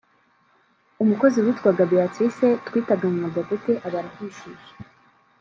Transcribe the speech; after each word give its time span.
umukozi 1.03 1.37
witwaga 1.45 1.83
Béatrice 1.91 2.47
twitaga 2.67 3.05
Maman 3.11 3.31
Gatete 3.35 3.71
aba 3.87 3.97
arahishije 4.01 4.67